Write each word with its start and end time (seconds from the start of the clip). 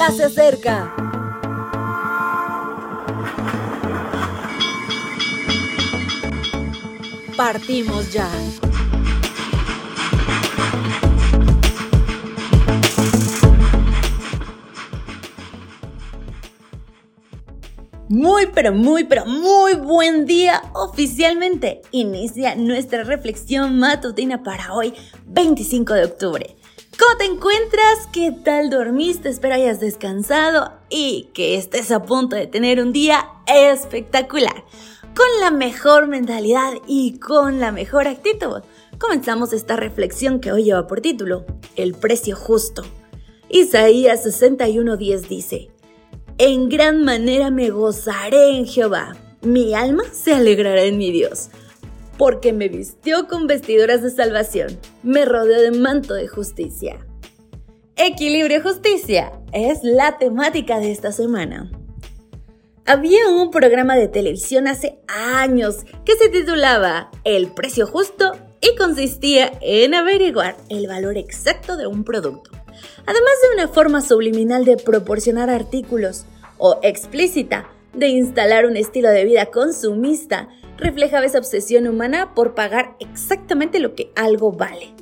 ya 0.00 0.10
se 0.12 0.24
acerca. 0.24 0.94
Partimos 7.36 8.10
ya. 8.10 8.26
Muy, 18.08 18.46
pero 18.54 18.72
muy, 18.72 19.04
pero 19.04 19.26
muy 19.26 19.74
buen 19.74 20.24
día. 20.24 20.62
Oficialmente 20.72 21.82
inicia 21.90 22.54
nuestra 22.54 23.04
reflexión 23.04 23.78
matutina 23.78 24.42
para 24.42 24.72
hoy, 24.72 24.94
25 25.26 25.92
de 25.92 26.04
octubre. 26.04 26.56
¿Cómo 27.00 27.16
te 27.16 27.24
encuentras? 27.24 28.08
¿Qué 28.12 28.30
tal 28.30 28.68
dormiste? 28.68 29.30
Espero 29.30 29.54
hayas 29.54 29.80
descansado 29.80 30.72
y 30.90 31.30
que 31.32 31.56
estés 31.56 31.90
a 31.92 32.02
punto 32.02 32.36
de 32.36 32.46
tener 32.46 32.78
un 32.78 32.92
día 32.92 33.26
espectacular. 33.46 34.66
Con 35.16 35.26
la 35.40 35.50
mejor 35.50 36.08
mentalidad 36.08 36.74
y 36.86 37.18
con 37.18 37.58
la 37.58 37.72
mejor 37.72 38.06
actitud. 38.06 38.60
Comenzamos 38.98 39.54
esta 39.54 39.76
reflexión 39.76 40.40
que 40.40 40.52
hoy 40.52 40.64
lleva 40.64 40.86
por 40.86 41.00
título, 41.00 41.46
El 41.74 41.94
precio 41.94 42.36
justo. 42.36 42.82
Isaías 43.48 44.26
61:10 44.26 45.20
dice, 45.26 45.70
en 46.36 46.68
gran 46.68 47.02
manera 47.02 47.50
me 47.50 47.70
gozaré 47.70 48.58
en 48.58 48.66
Jehová. 48.66 49.16
Mi 49.40 49.72
alma 49.72 50.04
se 50.12 50.34
alegrará 50.34 50.82
en 50.82 50.98
mi 50.98 51.12
Dios, 51.12 51.48
porque 52.20 52.52
me 52.52 52.68
vistió 52.68 53.28
con 53.28 53.46
vestiduras 53.46 54.02
de 54.02 54.10
salvación, 54.10 54.78
me 55.02 55.24
rodeó 55.24 55.58
de 55.58 55.70
manto 55.70 56.12
de 56.12 56.28
justicia. 56.28 56.98
Equilibrio 57.96 58.58
y 58.58 58.60
justicia 58.60 59.32
es 59.54 59.78
la 59.82 60.18
temática 60.18 60.80
de 60.80 60.92
esta 60.92 61.12
semana. 61.12 61.70
Había 62.84 63.26
un 63.30 63.50
programa 63.50 63.96
de 63.96 64.06
televisión 64.08 64.68
hace 64.68 64.98
años 65.08 65.86
que 66.04 66.14
se 66.16 66.28
titulaba 66.28 67.10
El 67.24 67.52
precio 67.54 67.86
justo 67.86 68.32
y 68.60 68.76
consistía 68.76 69.50
en 69.62 69.94
averiguar 69.94 70.58
el 70.68 70.88
valor 70.88 71.16
exacto 71.16 71.78
de 71.78 71.86
un 71.86 72.04
producto 72.04 72.50
además 73.06 73.32
de 73.42 73.54
una 73.54 73.68
forma 73.68 74.00
subliminal 74.00 74.64
de 74.64 74.76
proporcionar 74.76 75.50
artículos 75.50 76.24
o 76.58 76.78
explícita 76.82 77.68
de 77.92 78.08
instalar 78.08 78.66
un 78.66 78.76
estilo 78.76 79.08
de 79.10 79.24
vida 79.24 79.46
consumista, 79.46 80.48
reflejaba 80.76 81.26
esa 81.26 81.38
obsesión 81.38 81.86
humana 81.86 82.34
por 82.34 82.54
pagar 82.54 82.96
exactamente 83.00 83.78
lo 83.78 83.94
que 83.94 84.12
algo 84.16 84.52
vale. 84.52 84.94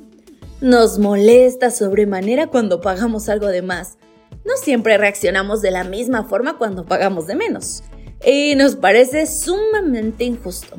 Nos 0.61 0.99
molesta 0.99 1.71
sobremanera 1.71 2.47
cuando 2.47 2.81
pagamos 2.81 3.29
algo 3.29 3.47
de 3.47 3.61
más. 3.61 3.97
No 4.45 4.57
siempre 4.57 4.97
reaccionamos 4.97 5.61
de 5.61 5.71
la 5.71 5.83
misma 5.83 6.25
forma 6.25 6.57
cuando 6.57 6.85
pagamos 6.85 7.27
de 7.27 7.35
menos. 7.35 7.83
Y 8.25 8.55
nos 8.55 8.75
parece 8.75 9.25
sumamente 9.25 10.25
injusto. 10.25 10.75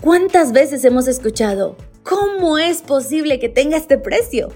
¿Cuántas 0.00 0.52
veces 0.52 0.84
hemos 0.84 1.06
escuchado, 1.06 1.76
¿cómo 2.02 2.58
es 2.58 2.82
posible 2.82 3.38
que 3.38 3.48
tenga 3.48 3.76
este 3.76 3.98
precio? 3.98 4.48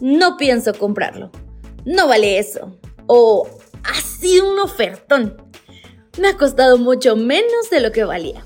no 0.00 0.36
pienso 0.36 0.72
comprarlo. 0.74 1.30
No 1.84 2.08
vale 2.08 2.38
eso. 2.38 2.76
O 3.06 3.46
así 3.84 4.40
un 4.40 4.58
ofertón. 4.58 5.36
Me 6.20 6.28
ha 6.28 6.36
costado 6.36 6.76
mucho 6.76 7.16
menos 7.16 7.70
de 7.70 7.80
lo 7.80 7.92
que 7.92 8.04
valía. 8.04 8.44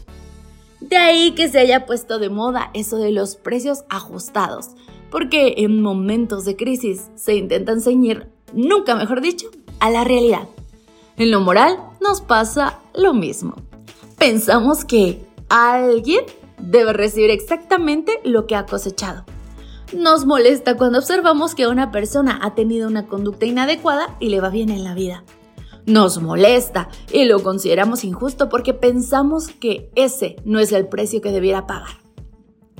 De 0.80 0.96
ahí 0.96 1.32
que 1.32 1.48
se 1.48 1.58
haya 1.58 1.86
puesto 1.86 2.20
de 2.20 2.30
moda 2.30 2.70
eso 2.72 2.98
de 2.98 3.10
los 3.10 3.34
precios 3.34 3.82
ajustados, 3.88 4.68
porque 5.10 5.54
en 5.58 5.82
momentos 5.82 6.44
de 6.44 6.54
crisis 6.54 7.10
se 7.16 7.34
intentan 7.34 7.80
ceñir, 7.80 8.28
nunca 8.52 8.94
mejor 8.94 9.20
dicho, 9.20 9.48
a 9.80 9.90
la 9.90 10.04
realidad. 10.04 10.46
En 11.16 11.32
lo 11.32 11.40
moral 11.40 11.76
nos 12.00 12.20
pasa 12.20 12.78
lo 12.94 13.12
mismo. 13.12 13.56
Pensamos 14.18 14.84
que 14.84 15.26
alguien 15.48 16.24
debe 16.58 16.92
recibir 16.92 17.30
exactamente 17.30 18.20
lo 18.22 18.46
que 18.46 18.54
ha 18.54 18.66
cosechado. 18.66 19.24
Nos 19.92 20.26
molesta 20.26 20.76
cuando 20.76 21.00
observamos 21.00 21.56
que 21.56 21.66
una 21.66 21.90
persona 21.90 22.38
ha 22.40 22.54
tenido 22.54 22.86
una 22.86 23.08
conducta 23.08 23.46
inadecuada 23.46 24.16
y 24.20 24.28
le 24.28 24.40
va 24.40 24.50
bien 24.50 24.70
en 24.70 24.84
la 24.84 24.94
vida. 24.94 25.24
Nos 25.86 26.20
molesta 26.22 26.88
y 27.12 27.24
lo 27.24 27.42
consideramos 27.42 28.04
injusto 28.04 28.48
porque 28.48 28.72
pensamos 28.72 29.48
que 29.48 29.90
ese 29.94 30.36
no 30.44 30.58
es 30.58 30.72
el 30.72 30.88
precio 30.88 31.20
que 31.20 31.30
debiera 31.30 31.66
pagar. 31.66 31.98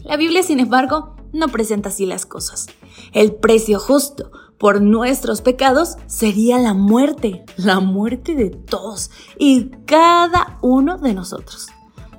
La 0.05 0.17
Biblia, 0.17 0.43
sin 0.43 0.61
embargo, 0.61 1.17
no 1.33 1.49
presenta 1.49 1.89
así 1.89 2.07
las 2.07 2.25
cosas. 2.25 2.67
El 3.13 3.35
precio 3.35 3.79
justo 3.79 4.31
por 4.59 4.81
nuestros 4.81 5.43
pecados 5.43 5.97
sería 6.07 6.59
la 6.59 6.75
muerte, 6.75 7.45
la 7.57 7.81
muerte 7.81 8.35
de 8.35 8.51
todos 8.51 9.11
y 9.39 9.71
cada 9.85 10.59
uno 10.63 10.97
de 10.97 11.13
nosotros. 11.13 11.69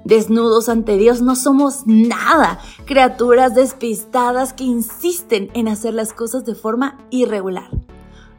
Desnudos 0.03 0.69
ante 0.69 0.97
Dios 0.97 1.21
no 1.21 1.35
somos 1.35 1.87
nada, 1.87 2.59
criaturas 2.85 3.55
despistadas 3.55 4.53
que 4.53 4.63
insisten 4.63 5.49
en 5.55 5.67
hacer 5.67 5.95
las 5.95 6.13
cosas 6.13 6.45
de 6.45 6.53
forma 6.53 6.99
irregular. 7.09 7.69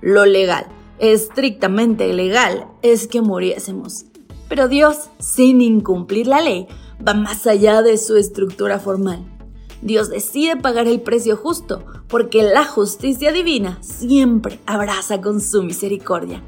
Lo 0.00 0.26
legal, 0.26 0.66
estrictamente 0.98 2.12
legal, 2.12 2.66
es 2.82 3.06
que 3.06 3.22
muriésemos. 3.22 4.06
Pero 4.48 4.68
Dios, 4.68 5.10
sin 5.18 5.60
incumplir 5.60 6.26
la 6.26 6.40
ley, 6.40 6.66
va 7.06 7.14
más 7.14 7.46
allá 7.46 7.82
de 7.82 7.98
su 7.98 8.16
estructura 8.16 8.78
formal. 8.78 9.24
Dios 9.82 10.08
decide 10.08 10.56
pagar 10.56 10.88
el 10.88 11.00
precio 11.00 11.36
justo 11.36 11.84
porque 12.08 12.42
la 12.42 12.64
justicia 12.64 13.32
divina 13.32 13.78
siempre 13.82 14.58
abraza 14.66 15.20
con 15.20 15.40
su 15.40 15.62
misericordia. 15.62 16.42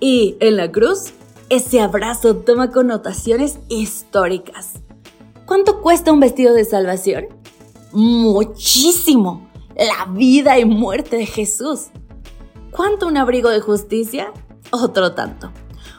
Y 0.00 0.36
en 0.40 0.56
la 0.56 0.70
cruz 0.72 1.12
ese 1.52 1.80
abrazo 1.80 2.36
toma 2.36 2.70
connotaciones 2.70 3.58
históricas. 3.68 4.72
¿Cuánto 5.44 5.82
cuesta 5.82 6.10
un 6.10 6.18
vestido 6.18 6.54
de 6.54 6.64
salvación? 6.64 7.26
Muchísimo. 7.92 9.50
La 9.76 10.10
vida 10.10 10.58
y 10.58 10.64
muerte 10.64 11.16
de 11.16 11.26
Jesús. 11.26 11.90
¿Cuánto 12.72 13.06
un 13.06 13.18
abrigo 13.18 13.50
de 13.50 13.60
justicia? 13.60 14.32
Otro 14.70 15.12
tanto. 15.12 15.52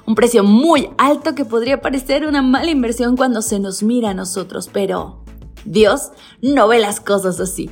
Un 0.08 0.16
precio 0.16 0.44
muy 0.44 0.90
alto 0.98 1.36
que 1.36 1.46
podría 1.46 1.82
parecer 1.82 2.26
una 2.26 2.42
mala 2.42 2.72
inversión 2.72 3.16
cuando 3.16 3.44
se 3.44 3.60
nos 3.60 3.84
mira 3.84 4.10
a 4.10 4.14
nosotros, 4.16 4.72
pero 4.74 5.24
Dios 5.66 6.10
no 6.42 6.68
ve 6.68 6.80
las 6.80 7.00
cosas 7.00 7.40
así. 7.40 7.70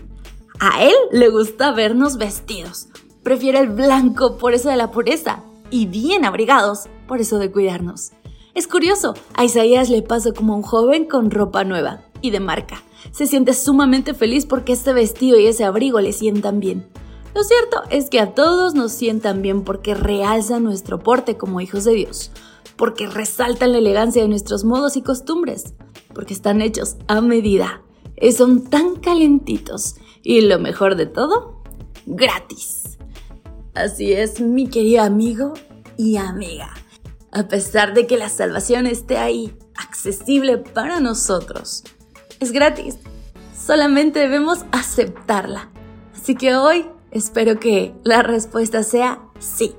A 0.59 0.83
Él 0.83 0.93
le 1.11 1.29
gusta 1.29 1.71
vernos 1.71 2.17
vestidos. 2.17 2.89
Prefiere 3.23 3.57
el 3.57 3.69
blanco 3.69 4.37
por 4.37 4.53
eso 4.53 4.69
de 4.69 4.75
la 4.75 4.91
pureza 4.91 5.41
y 5.71 5.87
bien 5.87 6.23
abrigados 6.23 6.87
por 7.07 7.21
eso 7.21 7.39
de 7.39 7.51
cuidarnos. 7.51 8.11
Es 8.53 8.67
curioso, 8.67 9.15
a 9.33 9.43
Isaías 9.43 9.89
le 9.89 10.03
pasa 10.03 10.31
como 10.31 10.55
un 10.55 10.61
joven 10.61 11.05
con 11.05 11.31
ropa 11.31 11.63
nueva 11.63 12.03
y 12.21 12.29
de 12.29 12.39
marca. 12.39 12.83
Se 13.11 13.25
siente 13.25 13.55
sumamente 13.55 14.13
feliz 14.13 14.45
porque 14.45 14.73
este 14.73 14.93
vestido 14.93 15.39
y 15.39 15.47
ese 15.47 15.63
abrigo 15.63 15.99
le 16.01 16.13
sientan 16.13 16.59
bien. 16.59 16.85
Lo 17.33 17.43
cierto 17.43 17.83
es 17.89 18.09
que 18.09 18.19
a 18.19 18.33
todos 18.33 18.73
nos 18.73 18.91
sientan 18.91 19.41
bien 19.41 19.63
porque 19.63 19.95
realzan 19.95 20.63
nuestro 20.63 20.99
porte 20.99 21.37
como 21.37 21.61
hijos 21.61 21.85
de 21.85 21.93
Dios, 21.93 22.31
porque 22.75 23.07
resaltan 23.07 23.71
la 23.71 23.77
elegancia 23.77 24.21
de 24.21 24.27
nuestros 24.27 24.63
modos 24.63 24.97
y 24.97 25.01
costumbres, 25.01 25.73
porque 26.13 26.33
están 26.33 26.61
hechos 26.61 26.97
a 27.07 27.21
medida, 27.21 27.81
y 28.19 28.31
son 28.33 28.69
tan 28.69 28.97
calentitos 28.97 29.95
y 30.23 30.41
lo 30.41 30.59
mejor 30.59 30.95
de 30.95 31.05
todo, 31.05 31.61
gratis. 32.05 32.97
Así 33.73 34.11
es, 34.11 34.41
mi 34.41 34.67
querido 34.67 35.03
amigo 35.03 35.53
y 35.97 36.17
amiga 36.17 36.73
a 37.31 37.47
pesar 37.47 37.93
de 37.93 38.07
que 38.07 38.17
la 38.17 38.29
salvación 38.29 38.87
esté 38.87 39.17
ahí, 39.17 39.55
accesible 39.75 40.57
para 40.57 40.99
nosotros. 40.99 41.83
Es 42.39 42.51
gratis, 42.51 42.97
solamente 43.57 44.19
debemos 44.19 44.65
aceptarla. 44.71 45.69
Así 46.13 46.35
que 46.35 46.55
hoy 46.55 46.87
espero 47.11 47.59
que 47.59 47.93
la 48.03 48.23
respuesta 48.23 48.83
sea 48.83 49.19
sí. 49.39 49.75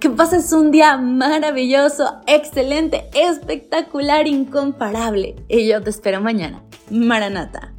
Que 0.00 0.10
pases 0.10 0.52
un 0.52 0.70
día 0.70 0.96
maravilloso, 0.96 2.20
excelente, 2.26 3.04
espectacular, 3.14 4.28
incomparable. 4.28 5.34
Y 5.48 5.68
yo 5.68 5.82
te 5.82 5.90
espero 5.90 6.20
mañana. 6.20 6.62
Maranata. 6.90 7.74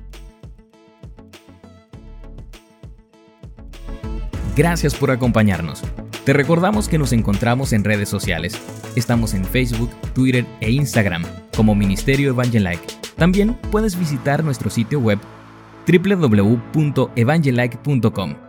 Gracias 4.56 4.96
por 4.96 5.12
acompañarnos. 5.12 5.84
Te 6.26 6.34
recordamos 6.34 6.90
que 6.90 6.98
nos 6.98 7.14
encontramos 7.14 7.72
en 7.72 7.86
redes 7.86 8.10
sociales. 8.10 8.60
Estamos 8.96 9.34
en 9.34 9.46
Facebook, 9.46 9.90
Twitter 10.14 10.46
e 10.60 10.70
Instagram 10.70 11.24
como 11.56 11.74
Ministerio 11.76 12.32
Evangelike. 12.32 12.84
También 13.16 13.54
puedes 13.72 13.98
visitar 13.98 14.44
nuestro 14.44 14.70
sitio 14.70 15.00
web 15.00 15.20
www.evangelike.com. 15.88 18.49